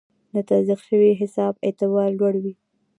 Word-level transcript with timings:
د 0.33 0.37
تصدیق 0.49 0.79
شوي 0.89 1.11
حساب 1.21 1.53
اعتبار 1.67 2.09
لوړ 2.19 2.33
وي. 2.43 2.53